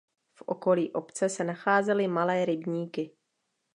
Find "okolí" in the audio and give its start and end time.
0.45-0.91